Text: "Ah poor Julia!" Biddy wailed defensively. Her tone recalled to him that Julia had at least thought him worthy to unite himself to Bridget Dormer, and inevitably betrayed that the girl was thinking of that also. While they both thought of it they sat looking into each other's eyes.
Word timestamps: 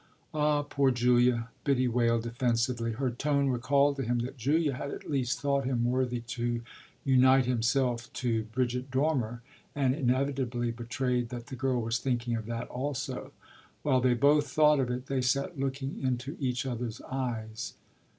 "Ah 0.33 0.63
poor 0.63 0.89
Julia!" 0.89 1.49
Biddy 1.63 1.87
wailed 1.87 2.23
defensively. 2.23 2.93
Her 2.93 3.11
tone 3.11 3.49
recalled 3.49 3.97
to 3.97 4.01
him 4.03 4.17
that 4.21 4.35
Julia 4.35 4.73
had 4.73 4.89
at 4.89 5.07
least 5.07 5.39
thought 5.39 5.63
him 5.65 5.85
worthy 5.85 6.21
to 6.21 6.63
unite 7.05 7.45
himself 7.45 8.11
to 8.13 8.45
Bridget 8.45 8.89
Dormer, 8.89 9.43
and 9.75 9.93
inevitably 9.93 10.71
betrayed 10.71 11.29
that 11.29 11.45
the 11.45 11.55
girl 11.55 11.83
was 11.83 11.99
thinking 11.99 12.35
of 12.35 12.47
that 12.47 12.67
also. 12.69 13.31
While 13.83 14.01
they 14.01 14.15
both 14.15 14.47
thought 14.47 14.79
of 14.79 14.89
it 14.89 15.05
they 15.05 15.21
sat 15.21 15.59
looking 15.59 15.99
into 15.99 16.35
each 16.39 16.65
other's 16.65 16.99
eyes. 17.01 17.75